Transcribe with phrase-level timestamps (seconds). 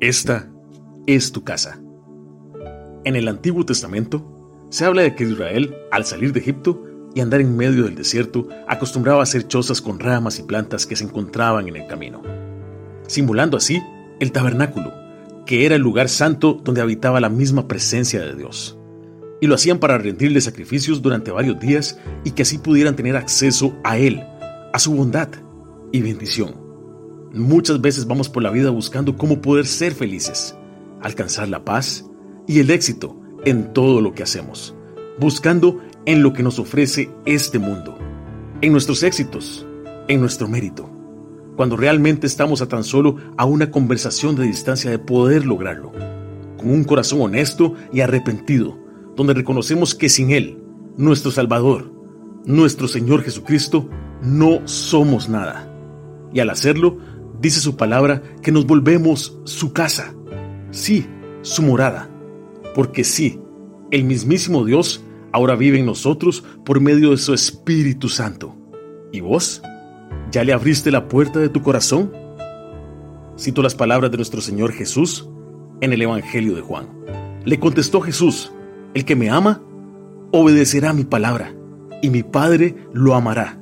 [0.00, 0.46] Esta
[1.06, 1.80] es tu casa.
[3.04, 6.84] En el Antiguo Testamento se habla de que Israel, al salir de Egipto
[7.14, 10.96] y andar en medio del desierto, acostumbraba a hacer chozas con ramas y plantas que
[10.96, 12.20] se encontraban en el camino,
[13.06, 13.82] simulando así
[14.20, 14.92] el tabernáculo,
[15.46, 18.78] que era el lugar santo donde habitaba la misma presencia de Dios.
[19.40, 23.74] Y lo hacían para rendirle sacrificios durante varios días y que así pudieran tener acceso
[23.82, 24.22] a Él,
[24.74, 25.30] a su bondad
[25.90, 26.65] y bendición.
[27.36, 30.56] Muchas veces vamos por la vida buscando cómo poder ser felices,
[31.02, 32.06] alcanzar la paz
[32.46, 34.74] y el éxito en todo lo que hacemos,
[35.18, 37.98] buscando en lo que nos ofrece este mundo,
[38.62, 39.66] en nuestros éxitos,
[40.08, 40.90] en nuestro mérito,
[41.56, 45.92] cuando realmente estamos a tan solo a una conversación de distancia de poder lograrlo,
[46.56, 48.78] con un corazón honesto y arrepentido,
[49.14, 50.58] donde reconocemos que sin Él,
[50.96, 51.92] nuestro Salvador,
[52.46, 53.90] nuestro Señor Jesucristo,
[54.22, 55.70] no somos nada.
[56.32, 56.98] Y al hacerlo,
[57.40, 60.14] dice su palabra que nos volvemos su casa,
[60.70, 61.06] sí,
[61.42, 62.10] su morada,
[62.74, 63.40] porque sí,
[63.90, 68.56] el mismísimo Dios ahora vive en nosotros por medio de su Espíritu Santo.
[69.12, 69.62] ¿Y vos?
[70.30, 72.12] ¿Ya le abriste la puerta de tu corazón?
[73.38, 75.28] Cito las palabras de nuestro Señor Jesús
[75.80, 76.88] en el Evangelio de Juan.
[77.44, 78.52] Le contestó Jesús,
[78.94, 79.62] el que me ama,
[80.32, 81.54] obedecerá mi palabra,
[82.02, 83.60] y mi Padre lo amará,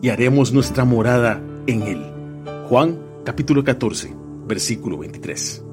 [0.00, 2.17] y haremos nuestra morada en él.
[2.68, 4.14] Juan capítulo 14,
[4.46, 5.67] versículo 23.